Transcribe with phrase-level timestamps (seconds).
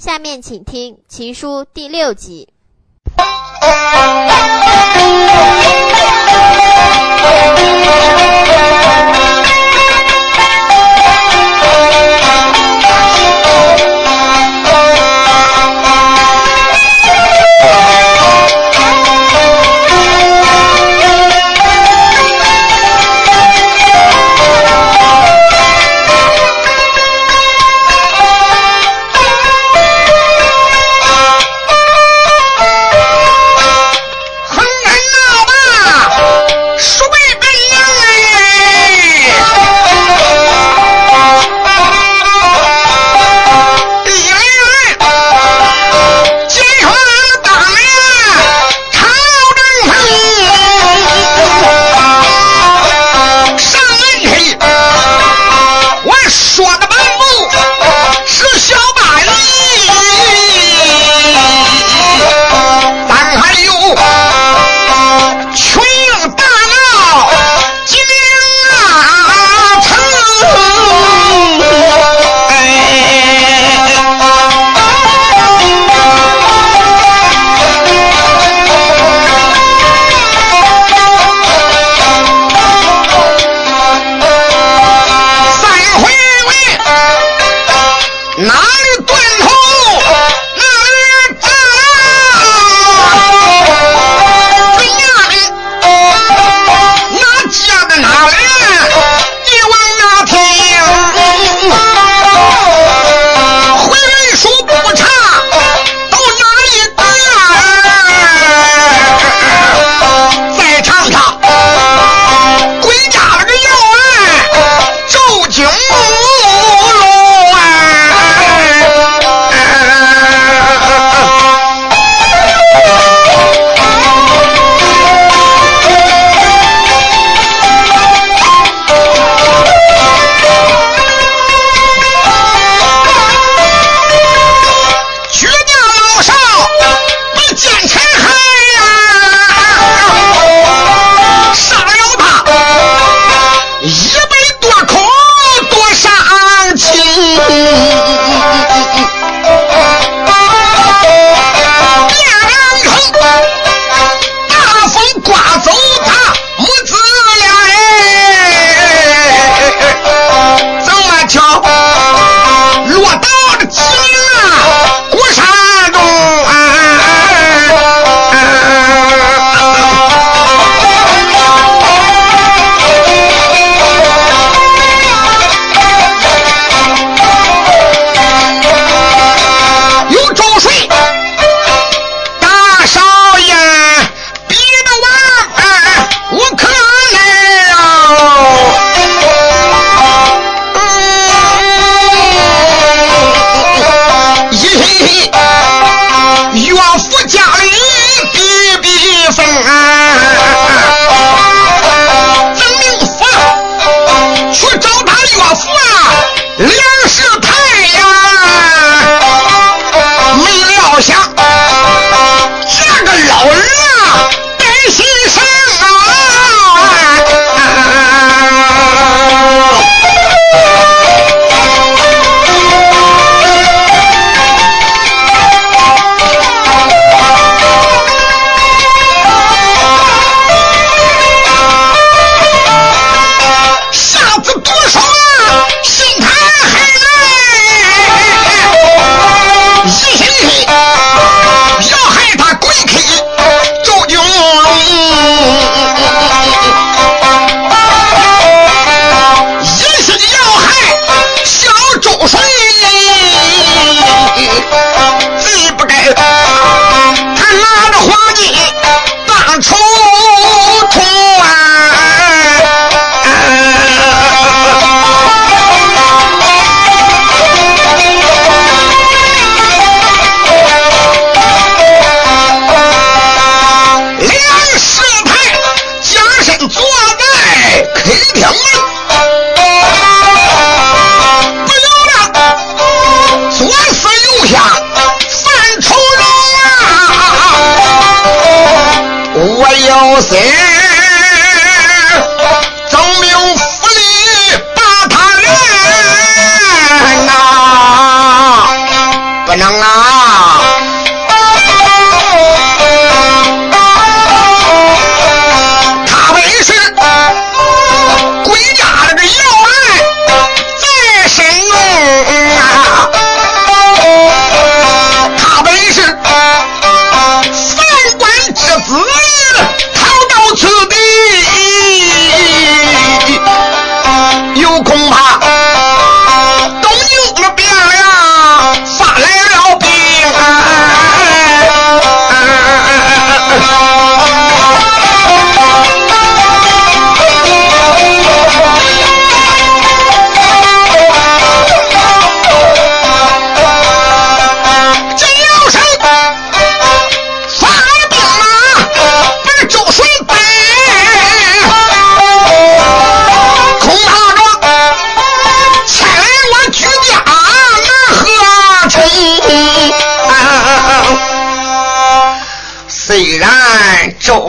[0.00, 2.48] 下面请听《奇书》第六集。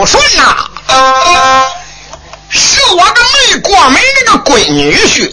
[0.01, 0.55] 周顺呐、
[2.49, 5.31] 是我个没过门那个闺女婿，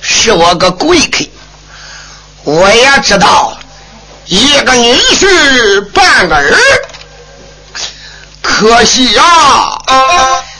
[0.00, 1.28] 是我个贵客，
[2.44, 3.54] 我也知道
[4.24, 6.56] 一个女婿半个儿。
[8.40, 9.22] 可惜呀、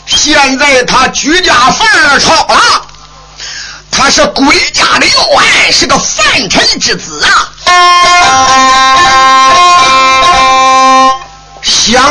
[0.06, 2.86] 现在他居家犯了抄了，
[3.90, 8.63] 他是归家的要案，是个犯臣之子啊。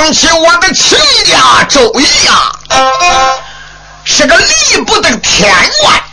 [0.03, 2.51] 想起我的亲家周瑜呀、
[4.03, 6.03] 是个力不得天官，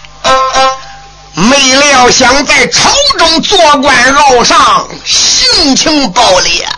[1.35, 2.89] 没料想在朝
[3.19, 6.69] 中做官傲上，性情暴烈。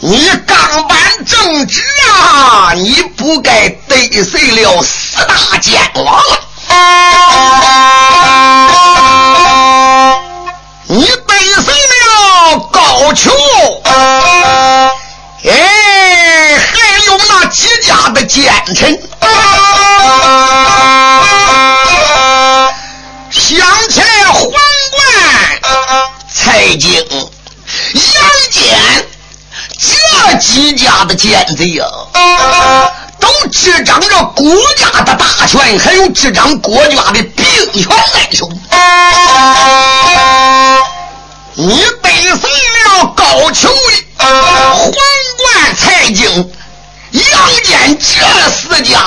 [0.00, 6.20] 你刚办正直啊，你不该得罪了四大奸王。
[10.88, 12.80] 你得罪了高
[13.12, 13.30] 俅，
[15.48, 19.00] 哎，还有那几家的奸臣。
[23.30, 23.56] 想
[23.88, 24.58] 起来皇冠、
[26.34, 28.02] 蔡京、杨
[28.50, 29.06] 戬
[29.78, 31.84] 这几家的奸贼呀、
[33.20, 34.44] 都执掌着国
[34.76, 38.50] 家的大权，还有执掌国家的兵权在手。
[41.58, 42.50] 你得罪
[42.84, 43.66] 了高俅、
[44.18, 46.52] 皇冠、蔡京、
[47.12, 47.24] 杨
[47.64, 48.04] 戬这
[48.50, 49.00] 四家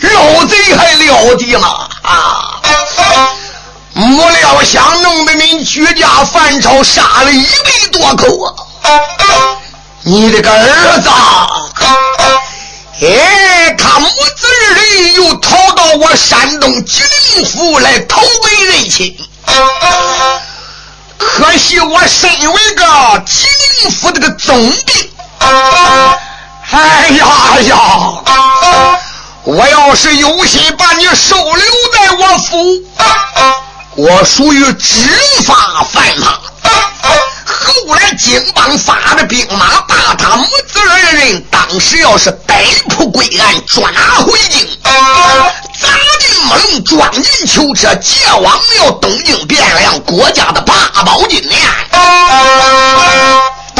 [0.00, 1.88] 老贼还了得吗？
[2.02, 2.60] 啊！
[3.94, 8.54] 没料想弄得您举家反朝，杀了一百多口啊！
[10.02, 11.10] 你这个儿子，
[13.02, 17.02] 哎，他母子二人又逃到我山东吉
[17.34, 19.18] 林府来投奔认亲。
[21.20, 24.56] 可惜我身为个金府这个总
[24.86, 25.10] 兵，
[26.70, 27.26] 哎呀
[27.68, 27.76] 呀！
[29.44, 32.82] 我要是有心把你收留在我府，
[33.96, 35.08] 我属于执
[35.46, 36.40] 法犯法。
[37.70, 43.88] 后来金邦发的兵马，把他母子二人当时要是逮捕归案，抓
[44.26, 45.88] 回京，砸
[46.18, 50.74] 进木笼，装进囚车，借往了东京汴梁国家的八
[51.04, 51.60] 宝金链。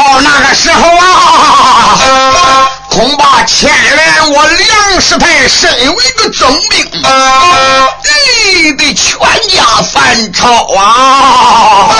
[0.00, 9.18] 到那个时候啊， 恐怕牵连我梁世泰身为个总兵，哎，得全
[9.50, 11.90] 家犯抄啊！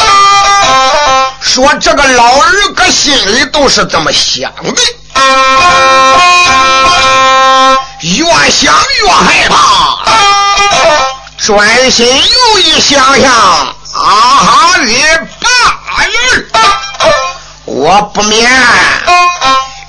[1.44, 4.80] 说这个老二哥心里都是这么想的，
[8.00, 9.98] 越想越害怕，
[11.44, 15.04] 转心又一想想，啊哈你
[15.40, 15.48] 爸
[16.02, 16.50] 人，
[17.66, 18.50] 我不免，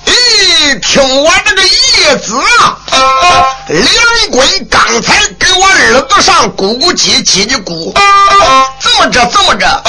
[0.05, 2.77] 咦，听我这个义子啊，
[3.67, 3.85] 梁
[4.31, 7.93] 棍刚才给我耳朵上咕咕唧唧的咕，
[8.79, 9.83] 这么着这么着，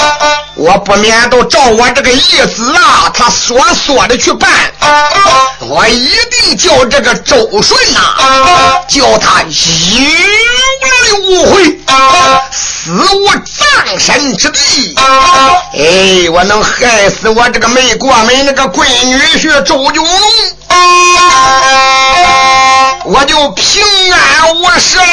[0.63, 4.49] 我不免都照我这个意思啊，他所说的去办，
[5.59, 9.49] 我一定叫这个周顺呐、叫他有
[10.87, 11.77] 来无回，
[12.49, 14.95] 死无葬身之地。
[15.73, 20.31] 哎，我能害死我这个没过门那个闺女婿周九龙，
[23.05, 25.03] 我就平安无事了。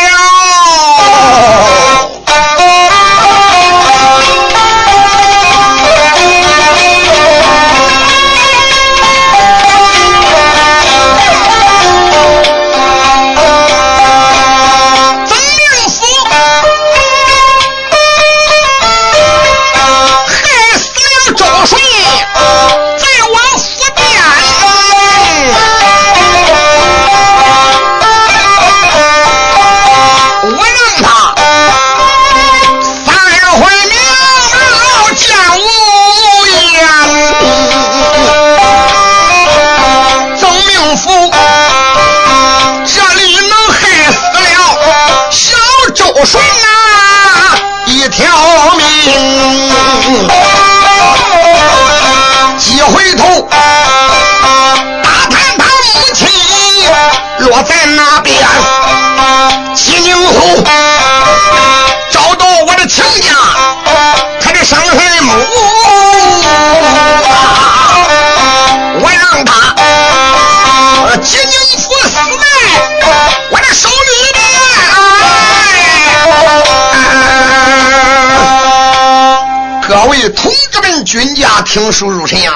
[80.31, 82.53] 同志们，军家听书入神呀！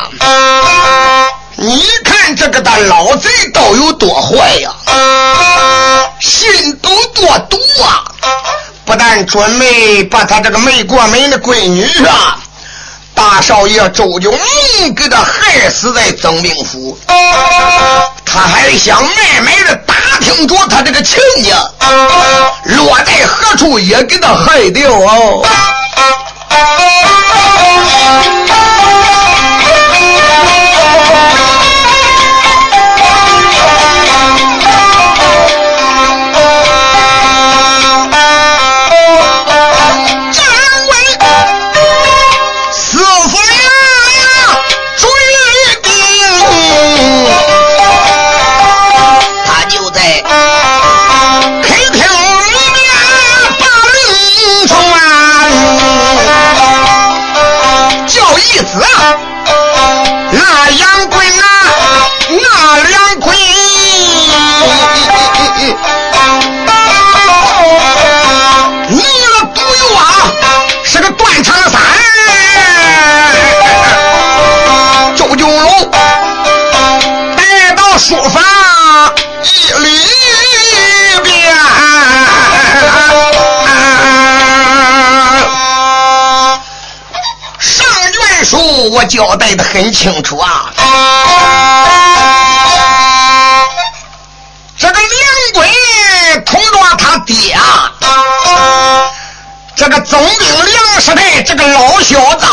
[1.57, 4.71] 你看这个的老贼倒有多坏呀，
[6.21, 8.05] 心都多毒啊！
[8.85, 12.39] 不但准备把他这个没过门的闺女啊，
[13.15, 14.39] 大少爷周九龙
[14.95, 16.99] 给他害死在曾兵府，
[18.27, 21.57] 他还想慢慢的打听着他这个亲家
[22.65, 25.47] 落在何处，也给他害掉哦。
[28.05, 28.34] Thank you.
[89.15, 90.73] 交代的很清楚啊，
[94.77, 95.09] 这个梁
[95.55, 95.71] 贵
[96.45, 97.93] 同着他爹啊，
[99.77, 102.47] 这个总兵梁世泰这个老小子，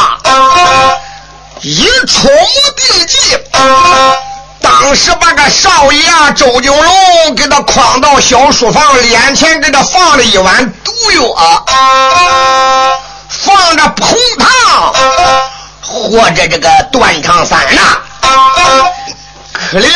[1.61, 3.35] 一出谋定计，
[4.61, 11.65] 当时把个少爷啊周九龙给他诓到小书房脸前，给他放了一碗毒药啊，
[13.29, 14.47] 放着红糖。
[16.01, 17.81] 或者这个断肠散呐，
[19.53, 19.87] 可怜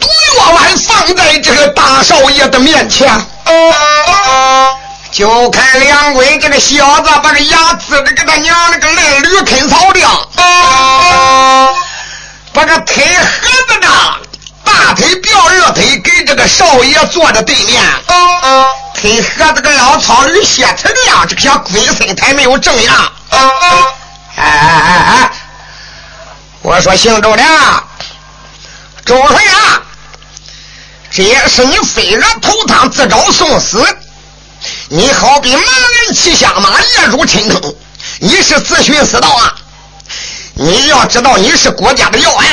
[0.00, 3.10] 毒药丸放在这个大少爷的面前，
[5.10, 10.08] 就看梁贵这个小子把个牙呲的给他娘那个烂驴啃草掉，
[12.52, 13.88] 把个腿盒子的
[14.64, 17.82] 大腿吊二腿给这个少爷坐在对面，
[18.94, 23.12] 腿盒子个老草驴歇腿的样，这个小龟孙才没有正样。
[24.38, 25.30] 哎哎哎哎！
[26.62, 27.42] 我说姓周的，
[29.04, 29.82] 周顺啊，
[31.10, 33.84] 这也是你飞蛾投汤，自找送死。
[34.88, 37.74] 你好比盲人骑瞎马，夜入深坑，
[38.20, 39.54] 你是自寻死道啊！
[40.54, 42.46] 你要知道，你是国家的要案，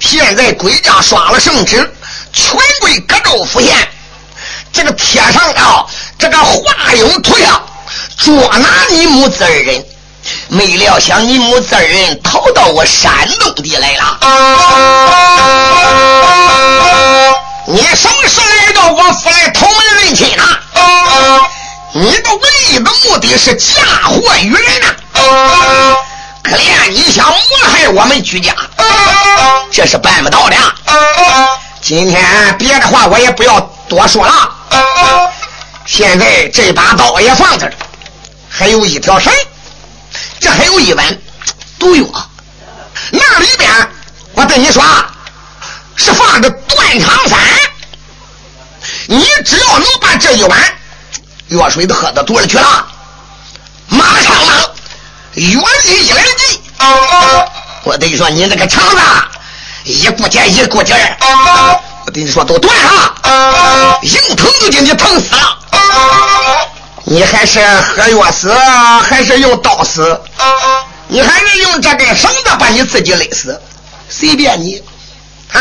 [0.00, 1.92] 现在国家刷了圣旨，
[2.32, 3.72] 全归各州府县。
[4.72, 5.86] 这个贴上啊
[6.18, 7.62] 这个画影图像，
[8.18, 9.84] 捉拿你母子二人。
[10.48, 14.18] 没料想你母子二人逃到我山东地来了，
[17.66, 20.44] 你什么时候来到我府来投门认亲呢？
[21.92, 24.94] 你的唯一的目的是嫁祸于人呐！
[26.42, 27.34] 可怜你想谋
[27.72, 28.54] 害我们居家，
[29.72, 30.56] 这是办不到的。
[31.80, 34.50] 今天别的话我也不要多说了，
[35.86, 37.72] 现在这把刀也放这了，
[38.48, 39.32] 还有一条绳。
[40.44, 41.18] 这还有一碗
[41.78, 42.04] 毒药，
[43.10, 43.90] 那里边
[44.34, 44.84] 我对你说
[45.96, 47.38] 是放着断肠散，
[49.06, 50.60] 你只要能把这一碗
[51.48, 52.86] 药水都喝到肚里去了，
[53.88, 54.68] 马上啊，
[55.32, 56.60] 原力一来劲，
[57.84, 59.00] 我对你说，你那个肠子
[59.84, 61.16] 一股劲一股劲儿，
[62.04, 65.58] 我对你说都断了，硬疼都给你疼死了。
[67.06, 68.52] 你还是喝药死，
[69.08, 70.20] 还是用刀死？
[71.06, 73.60] 你还是用这根绳子把你自己勒死？
[74.08, 74.82] 随便你，
[75.52, 75.60] 啊！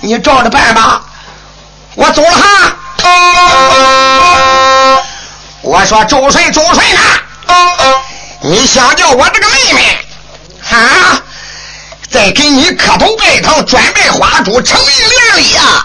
[0.00, 1.02] 你照着办吧。
[1.94, 2.76] 我走了哈。
[5.60, 7.22] 我说周顺，周顺啊！
[8.40, 9.98] 你想叫我这个妹妹
[10.70, 11.22] 啊，
[12.14, 15.84] 再给你磕头拜堂，转拜花烛，诚意连理啊？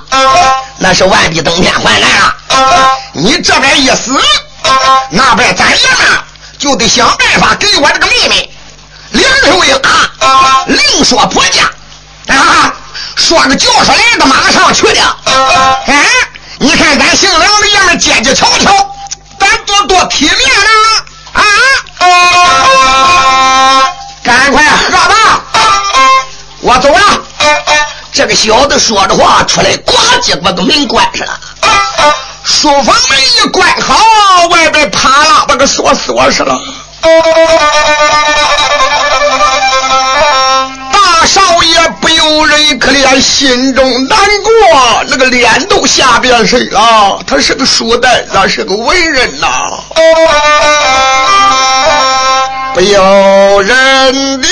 [0.77, 2.36] 那是万笔登天还难啊。
[3.13, 4.15] 你这边一死，
[5.09, 6.07] 那边咱爷们
[6.59, 8.53] 就得想办法给我这个妹妹
[9.09, 11.63] 梁秀英啊，另说婆家
[12.27, 12.75] 啊，
[13.15, 15.01] 说个轿车来的，马上去的。
[15.88, 16.05] 哎，
[16.59, 18.95] 你看咱姓梁的爷们姐姐瞧瞧，
[19.39, 20.38] 咱多多体面
[21.33, 21.41] 啊！
[21.98, 22.05] 啊，
[24.24, 25.41] 赶快喝吧，
[26.62, 27.00] 我走了。
[28.12, 31.39] 这个小子说着话出来，呱唧把个门关上了。
[32.44, 33.96] 书房门一关好，
[34.48, 36.60] 外边啪啦把个锁锁上了。
[40.92, 47.22] 大少爷不由人可怜，心中难过，那个脸都吓变色了。
[47.25, 49.48] 他是个书呆子，是个文人呐，
[52.74, 54.48] 不由人的。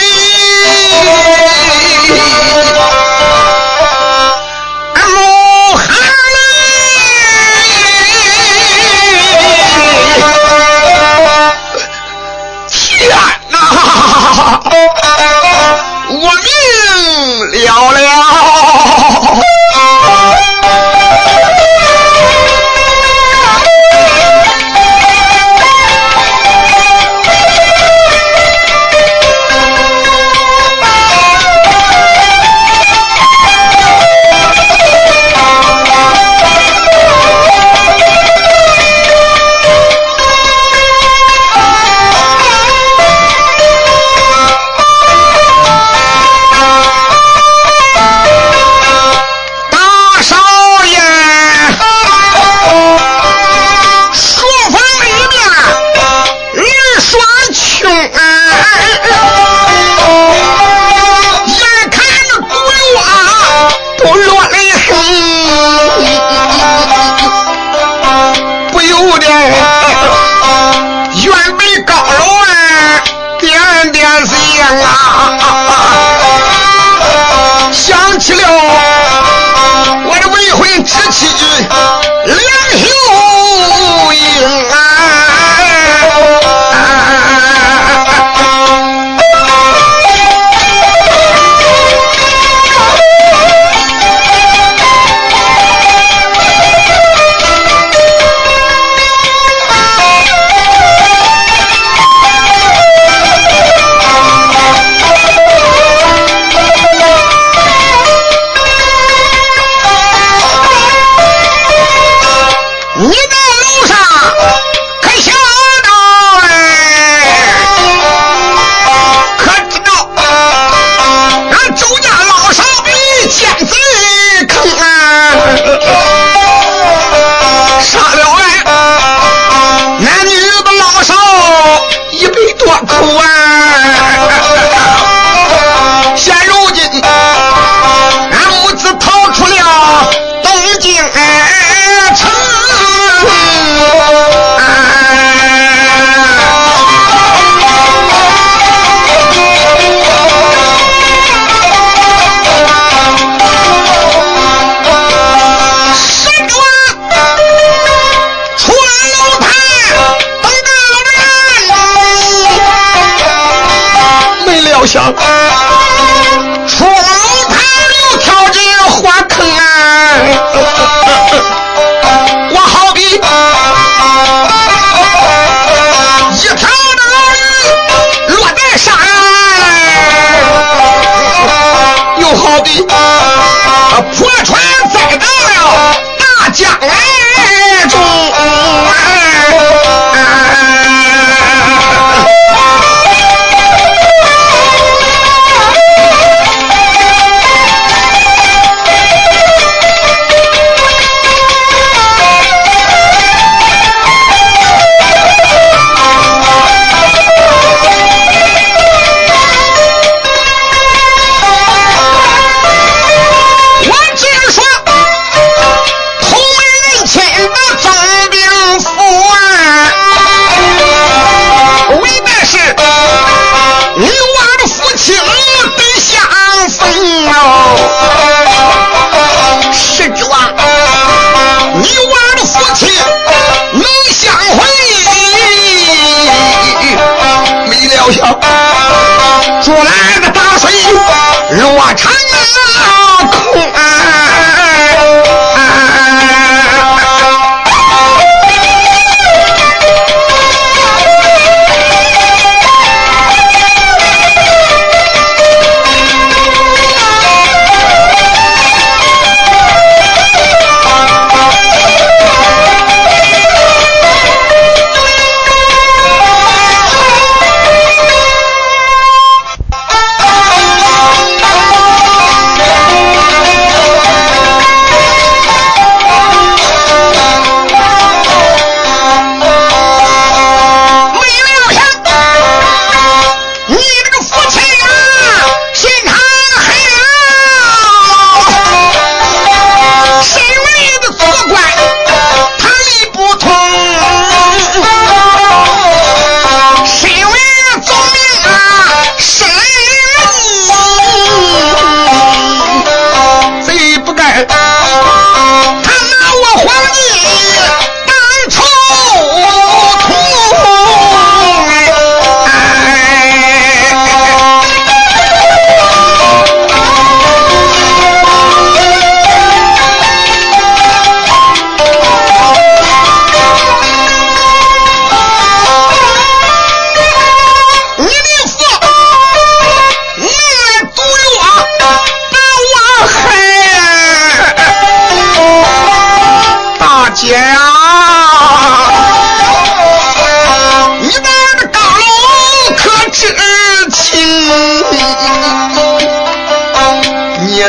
[16.10, 19.57] 我命了了。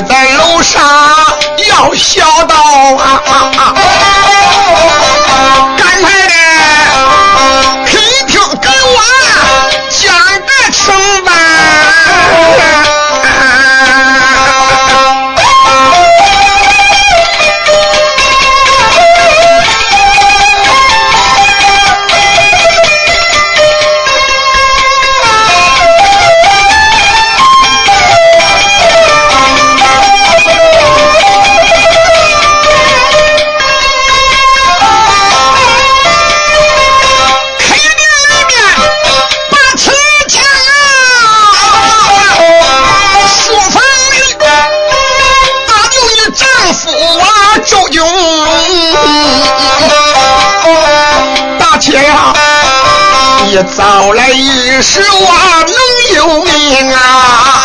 [0.03, 0.83] 在楼上
[1.69, 2.55] 要小道！
[2.97, 4.08] 啊啊啊
[53.65, 55.27] 早来一时我
[55.67, 57.58] 能有命啊！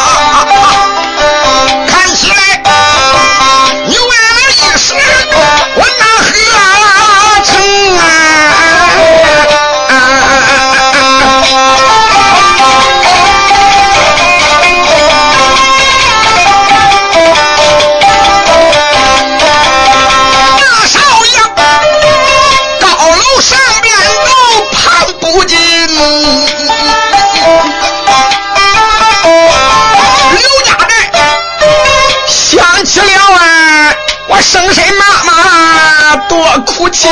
[36.84, 37.10] 我欠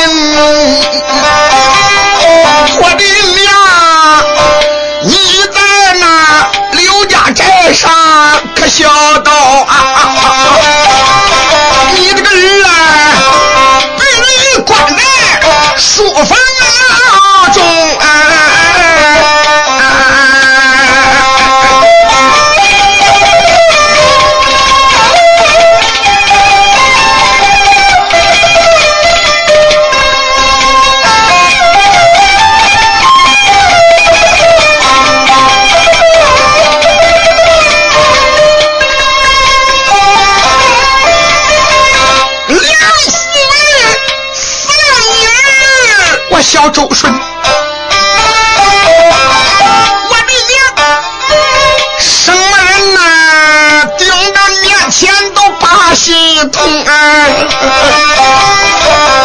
[56.02, 57.28] 心痛啊。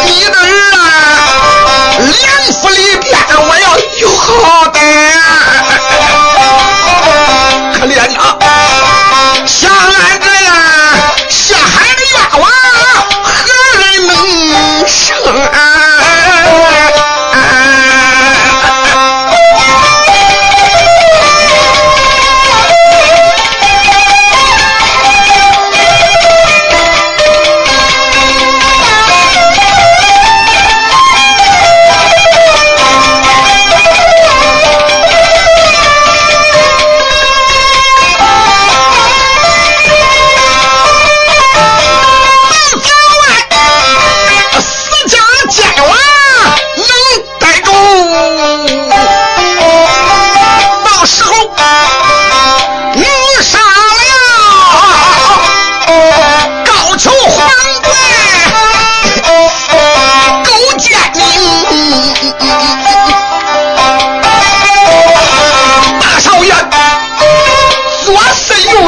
[0.05, 0.45] 你的儿
[0.77, 0.85] 啊
[1.97, 3.17] 两福临天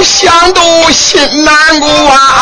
[0.03, 2.38] 想都心难过啊。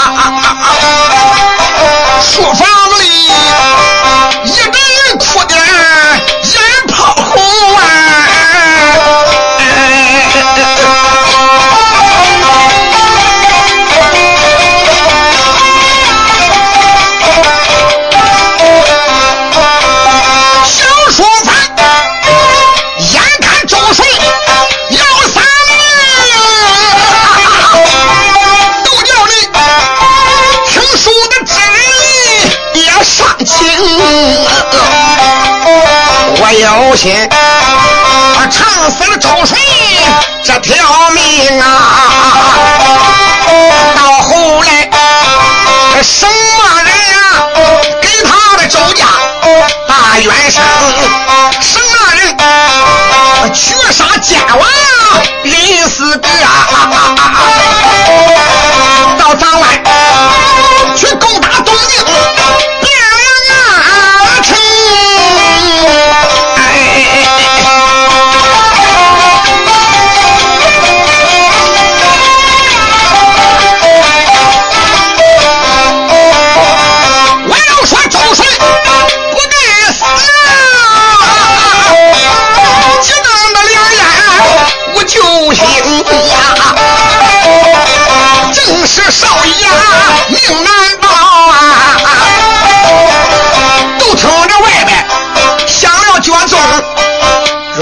[36.77, 39.59] 小心，他唱死了周顺
[40.43, 41.65] 这条命啊！
[43.95, 44.87] 到后来，
[46.03, 46.31] 什么
[46.83, 47.49] 人啊，
[47.99, 49.05] 跟他的周家
[49.87, 50.61] 大元帅，
[51.61, 52.37] 什么人
[53.55, 54.61] 绝杀奸王
[55.45, 56.47] 临死之啊！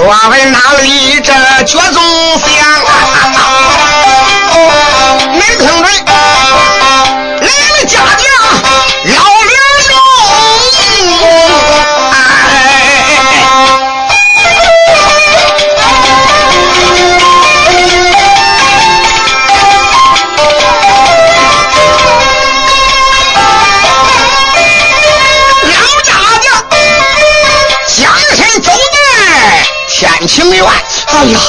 [0.08, 1.32] 我问哪里这
[1.64, 2.00] 绝钟
[2.38, 2.46] 响？
[5.32, 6.15] 没听准，
[31.26, 31.40] 哎呀，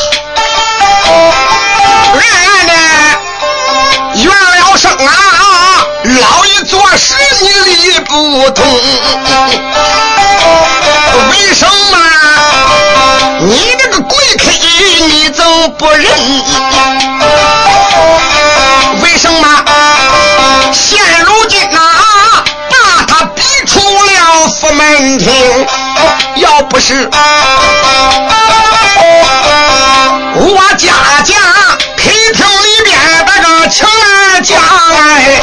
[2.13, 2.73] 暗暗的
[4.15, 5.11] 怨了声啊！
[6.03, 8.65] 老爷做事你理不通，
[11.29, 11.95] 为什么
[13.41, 14.49] 你这个鬼客
[15.07, 15.45] 你怎
[15.77, 16.09] 不认？
[19.03, 19.63] 为什么
[20.73, 25.67] 现如今啊，把他逼出了府门厅？
[26.37, 27.07] 要不是。
[30.39, 31.34] 我家家
[31.95, 32.95] 客厅里边
[33.26, 34.60] 那个情儿讲
[34.93, 35.41] 哎，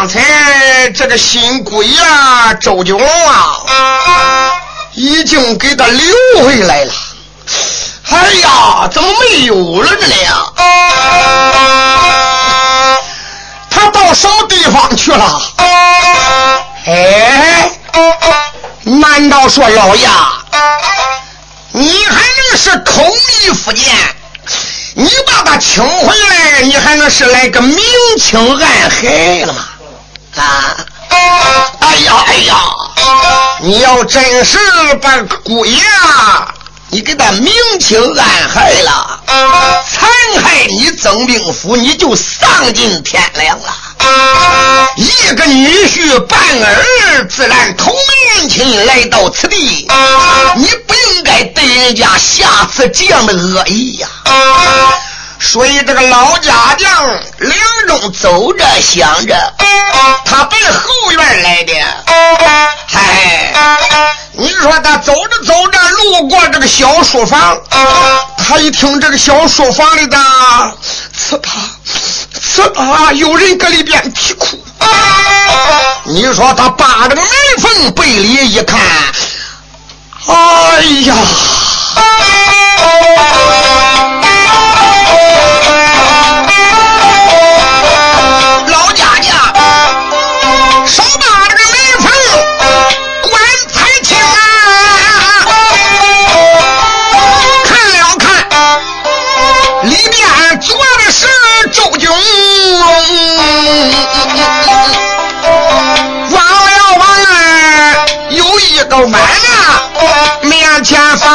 [0.00, 3.54] 刚才这个新鬼呀，周九龙啊，
[4.94, 6.92] 已经给他留回来了。
[8.08, 10.42] 哎呀，怎么没有了这里呀？
[13.68, 15.42] 他到什么地方去了？
[16.86, 17.70] 哎，
[18.84, 20.08] 难道说老爷，
[21.72, 23.94] 你还能是口蜜腹剑？
[24.94, 27.78] 你把他请回来，你还能是来个明
[28.18, 29.66] 情暗害了吗？
[30.40, 30.76] 啊！
[31.80, 32.54] 哎呀哎呀！
[33.62, 34.58] 你要真是
[35.02, 35.82] 把姑爷，
[36.88, 40.08] 你给他明情暗害了，残
[40.42, 43.74] 害你曾兵府，你就丧尽天良了。
[44.96, 49.86] 一个女婿半儿，自然投门亲来到此地，
[50.56, 54.08] 你不应该对人家下此这样的恶意呀。
[55.40, 56.88] 所以这个老家将
[57.38, 59.34] 梁中走着想着，
[60.24, 61.72] 他奔后院来的。
[62.86, 67.58] 嗨，你说他走着走着路过这个小书房，
[68.36, 70.16] 他一听这个小书房里的
[71.16, 71.50] 刺啪
[72.40, 74.62] 刺啪有人搁里边啼哭。
[76.04, 78.78] 你说他扒着个门缝背里一看，
[80.26, 81.14] 哎呀！
[109.10, 111.30] 都满了面前放，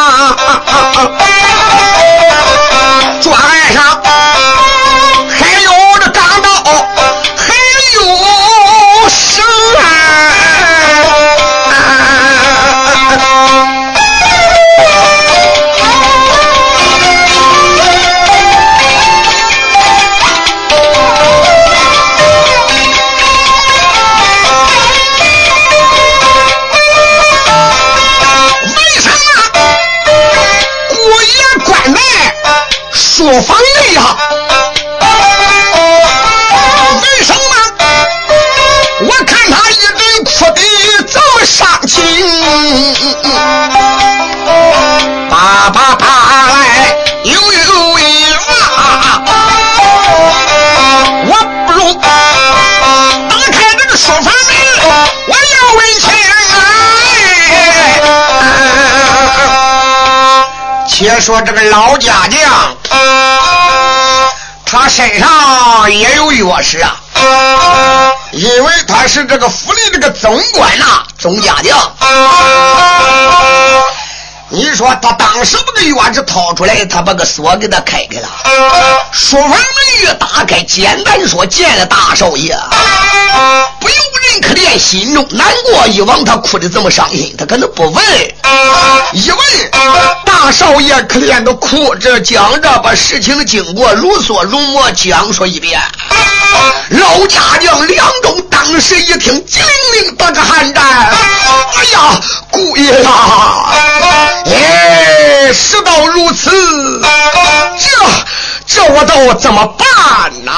[61.19, 62.41] 说这个老家将。
[64.65, 66.97] 他身上也有钥匙啊，
[68.31, 71.77] 因为他是这个府里这个总管呐，总家将。
[74.49, 78.27] 你说他当时把个钥匙掏出来，他把个锁给他开开了，
[79.11, 79.59] 书房门
[80.01, 82.57] 一打开，简单说见了大少爷，
[84.77, 85.87] 心中难过。
[85.87, 88.03] 一往他哭的这么伤心，他可能不问，
[89.13, 89.39] 一问
[90.25, 95.79] 大少爷可怜的哭着讲着，把事情经过如梭如磨讲述一遍。
[96.89, 102.19] 老家将梁中当时一听，精灵灵打个寒战，哎呀，
[102.51, 103.11] 姑爷呀！
[104.45, 107.01] 哎，事到如此，
[107.79, 107.89] 这
[108.67, 109.87] 这我都怎么办
[110.43, 110.51] 呐？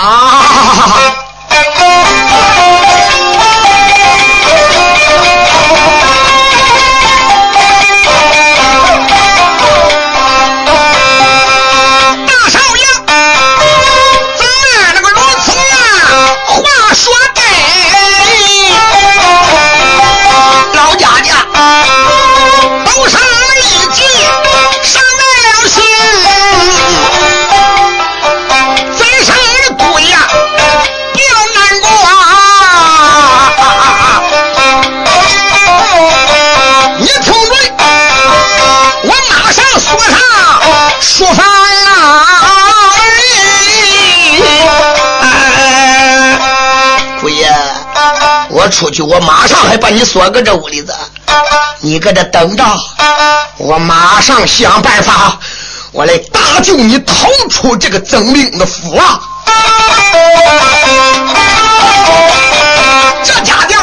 [48.70, 50.94] 出去，我马上还把你锁搁这屋里子，
[51.80, 52.64] 你搁这等着，
[53.58, 55.38] 我马上想办法，
[55.92, 59.20] 我来搭救你逃出这个曾兵的府啊！
[63.24, 63.76] 这家的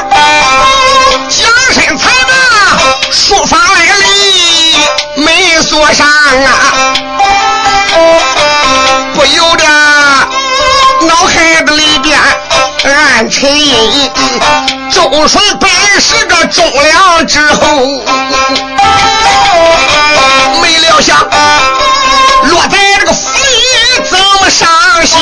[1.29, 2.33] 将身藏到
[3.11, 4.77] 书房来里，
[5.17, 6.95] 没锁上啊，
[9.15, 9.65] 不由得
[11.07, 11.54] 脑海
[12.85, 13.51] 暗沉。
[14.91, 15.71] 周顺本
[16.01, 17.59] 是个忠良之后，
[20.61, 21.19] 没料想
[22.45, 23.45] 落在这个府里
[24.11, 24.69] 这么伤
[25.07, 25.17] 心，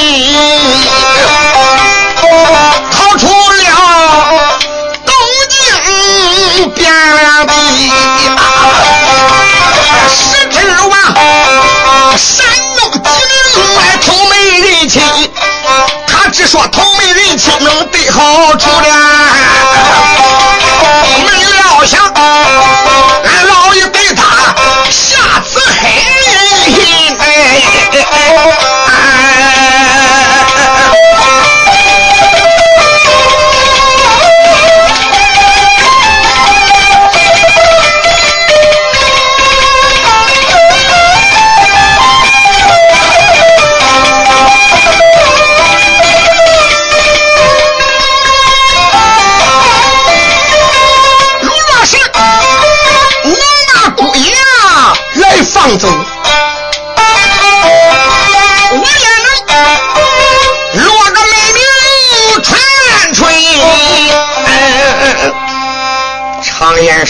[2.90, 3.64] 逃出了
[5.06, 5.14] 东
[5.48, 5.54] 京
[6.74, 6.80] 汴
[7.16, 7.52] 梁地，
[10.10, 10.56] 十指
[10.88, 10.92] 望
[12.18, 12.30] 山
[16.46, 18.90] 说同命人岂能得好处咧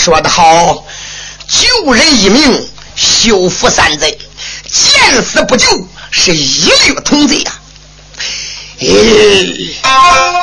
[0.03, 0.85] 说得好，
[1.47, 4.19] 救人一命，修复三贼，
[4.69, 5.69] 见死不救
[6.11, 7.53] 是一律同罪呀！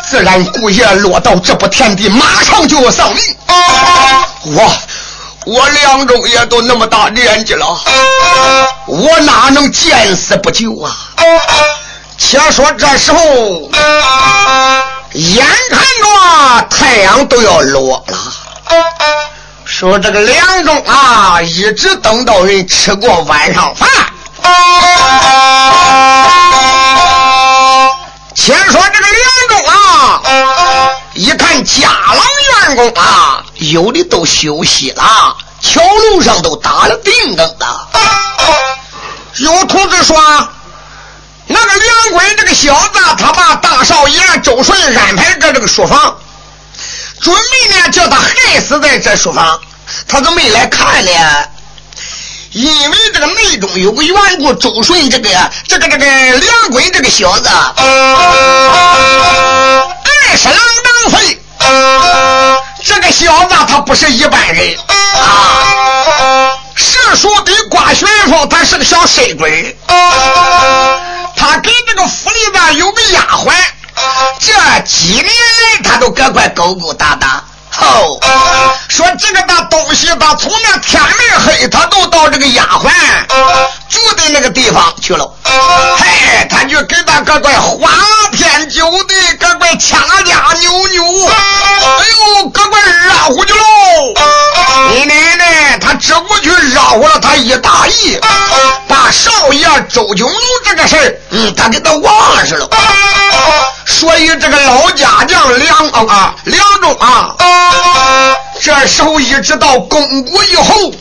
[0.09, 3.35] 自然姑爷落到这步田地，马上就要丧命，
[4.55, 4.73] 我。
[5.45, 7.81] 我梁中也都那么大年纪了，
[8.85, 10.95] 我哪能见死不救啊？
[12.17, 13.69] 且说这时候，
[15.13, 18.17] 眼看着太阳都要落了，
[19.69, 23.87] 说这个梁中啊，一直等到人吃过晚上饭。
[28.35, 30.21] 先说这个梁中啊，
[31.13, 32.17] 一看家郎
[32.67, 33.43] 员工啊。
[33.53, 37.87] 有的都休息了，桥路上都打了定灯的。
[39.35, 40.17] 有同志说，
[41.45, 46.17] 那个梁鬼这个小子，他把大少爷周顺安排在这个书房，
[47.21, 49.59] 准备呢叫他害死在这书房，
[50.07, 51.11] 他都没来看呢。
[52.51, 55.29] 因为这个内中有个缘故，周顺这个
[55.67, 57.87] 这个这个梁鬼这个小子，二
[60.37, 61.39] 十郎当岁。
[62.83, 66.57] 这个小子他不是一般人啊！
[66.75, 69.77] 世书得挂旋风，他是个小水鬼
[71.35, 73.53] 他跟这个府里边有个丫鬟，
[74.39, 74.53] 这
[74.85, 77.43] 几年来他都个块勾勾搭搭。
[77.71, 78.19] 吼，
[78.89, 82.89] 说这个大东西，他从那天没黑，他都到这个丫鬟
[83.89, 85.29] 住的那个地方去了。
[85.43, 87.89] 嘿，他就给他个怪花
[88.31, 91.03] 天酒地，个怪掐架扭扭。
[91.27, 92.05] 哎
[92.39, 93.59] 呦，个怪热乎去喽！
[94.91, 97.35] 你奶奶，他只过去热乎了他。
[97.39, 98.19] 一大意，
[98.85, 102.69] 把少爷周九龙这个事儿，嗯，他给他忘事了。
[103.85, 107.33] 所以这个老家将梁啊梁中啊，
[108.61, 110.91] 这时候一直到攻国以后，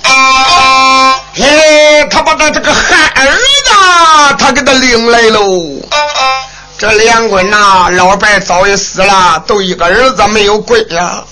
[1.35, 3.35] 哎，他把他这个汉儿子
[4.39, 5.83] 他给他领来喽。
[6.79, 11.25] 这梁棍呐，老伴早已死了，都一个儿子没有归呀。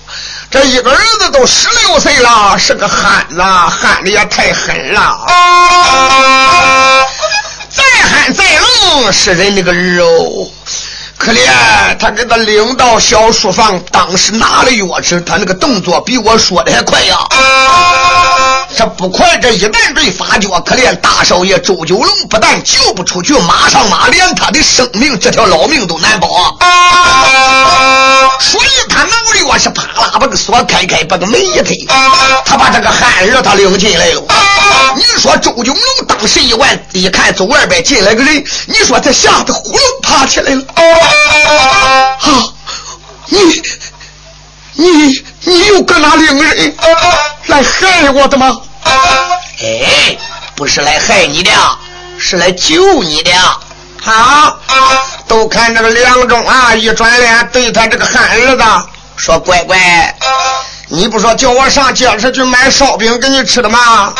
[0.50, 5.24] 这一个儿子都十六岁了，是个汉子，憨的也太狠了。
[7.70, 10.50] 再憨再愣，是人那个儿哦。
[11.18, 11.40] 可怜
[11.98, 17.16] 他给他领到小书房，当时拿了钥匙，他那个动作比我说的还快呀。
[18.76, 26.52] 这不快，这一旦被发觉，可怜大少爷周九龙不但救不出去，马上马连他的生命，这条老命都难保啊！
[28.38, 31.86] 所以他能力我是，啪啦把个锁开开，把个门一推，
[32.44, 34.22] 他把这个汉儿他领进来了。
[34.94, 40.62] 你说周九龙当时一完一看，走外边进来个人，你说他吓得呼噜爬起来了。
[42.20, 42.44] 啊，
[43.28, 43.62] 你
[44.74, 46.76] 你你又搁哪领人
[47.46, 48.54] 来害我的吗？
[49.62, 50.16] 哎，
[50.54, 51.50] 不是来害你的，
[52.18, 53.32] 是来救你的。
[54.02, 54.58] 好，
[55.26, 58.64] 都看这个梁中啊，一转脸对他这个汉儿子
[59.16, 60.14] 说：“乖乖，
[60.88, 64.14] 你不说叫我上街市去买烧饼给你吃的吗？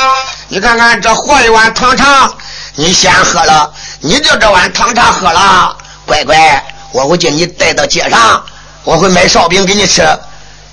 [0.49, 2.33] 你看看这喝一碗糖茶，
[2.75, 5.77] 你先喝了，你就这碗糖茶喝了。
[6.07, 8.43] 乖乖，我会叫你带到街上，
[8.85, 10.03] 我会买烧饼给你吃，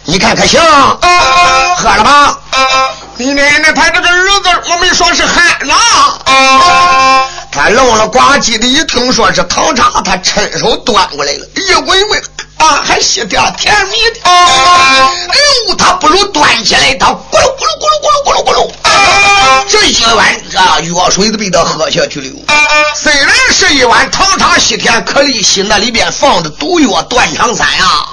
[0.05, 0.59] 你看可行？
[1.77, 2.39] 喝了吧。”
[3.15, 5.67] 你奶奶，他这个儿子，我没说是汉子。
[7.51, 12.23] 他愣了呱唧的一听说是糖茶，他伸手端过来了，一闻闻，
[12.57, 14.29] 啊，还吸点甜蜜的。
[14.29, 15.11] 哎
[15.67, 18.67] 呦，他不如端起来，他咕噜咕噜咕噜咕噜咕噜咕噜，
[19.69, 22.27] 这一碗啊药水都被他喝下去了。
[22.95, 28.07] 虽然是一碗糖茶吸甜，可利息那里边放的毒药断肠散啊。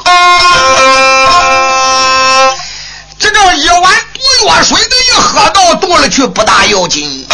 [3.21, 3.83] 这个一碗
[4.14, 7.27] 毒药水，等一喝到肚里去不大要紧。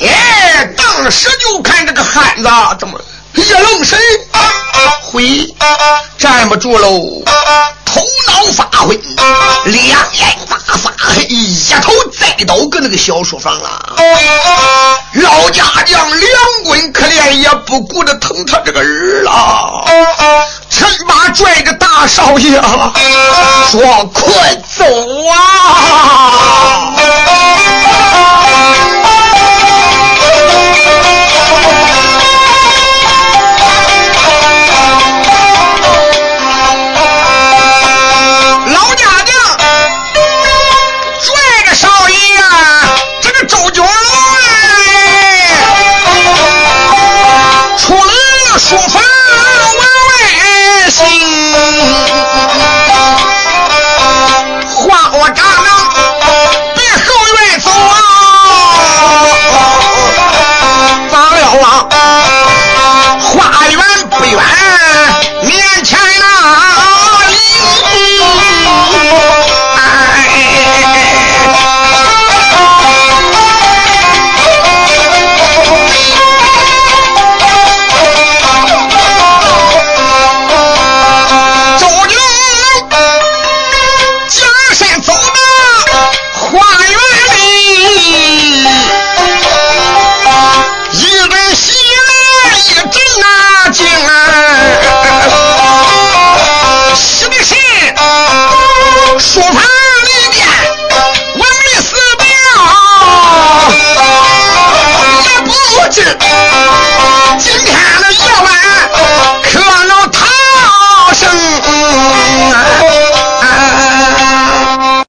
[0.00, 2.48] 哎，当时就看这个汉子
[2.78, 3.00] 怎么
[3.32, 3.98] 一愣神，
[5.00, 5.48] 回
[6.18, 7.00] 站不住喽，
[7.96, 9.00] 头脑发昏，
[9.64, 13.96] 两眼发发黑，一头栽倒搁那个小书房了。
[15.14, 16.30] 老家将两
[16.64, 19.86] 棍可怜也不顾着疼他这个儿了。
[20.68, 22.60] 趁马拽着大少爷
[23.70, 24.84] 说：“快走
[25.30, 26.92] 啊！”